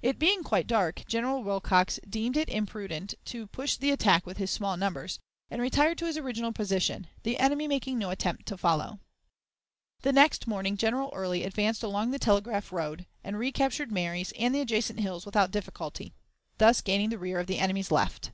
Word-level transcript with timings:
It 0.00 0.18
being 0.18 0.42
quite 0.42 0.66
dark, 0.66 1.02
General 1.06 1.42
Wilcox 1.42 2.00
deemed 2.08 2.38
it 2.38 2.48
imprudent 2.48 3.12
to 3.26 3.46
push 3.46 3.76
the 3.76 3.90
attack 3.90 4.24
with 4.24 4.38
his 4.38 4.50
small 4.50 4.74
numbers, 4.78 5.18
and 5.50 5.60
retired 5.60 5.98
to 5.98 6.06
his 6.06 6.16
original 6.16 6.50
position, 6.50 7.08
the 7.24 7.38
enemy 7.38 7.68
making 7.68 7.98
no 7.98 8.08
attempt 8.08 8.46
to 8.46 8.56
follow. 8.56 9.00
The 10.00 10.12
next 10.14 10.46
morning 10.46 10.78
General 10.78 11.10
Early 11.12 11.44
advanced 11.44 11.82
along 11.82 12.10
the 12.10 12.18
Telegraph 12.18 12.72
road, 12.72 13.06
and 13.22 13.38
recaptured 13.38 13.92
Marye's 13.92 14.32
and 14.38 14.54
the 14.54 14.62
adjacent 14.62 15.00
hills 15.00 15.26
without 15.26 15.50
difficulty, 15.50 16.14
thus 16.56 16.80
gaining 16.80 17.10
the 17.10 17.18
rear 17.18 17.38
of 17.38 17.46
the 17.46 17.58
enemy's 17.58 17.90
left. 17.90 18.30